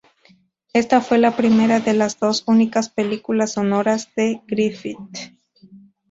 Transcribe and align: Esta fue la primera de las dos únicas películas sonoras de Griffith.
Esta 0.73 0.99
fue 0.99 1.19
la 1.19 1.37
primera 1.37 1.79
de 1.79 1.93
las 1.93 2.19
dos 2.19 2.41
únicas 2.47 2.89
películas 2.89 3.51
sonoras 3.51 4.09
de 4.15 4.41
Griffith. 4.47 4.97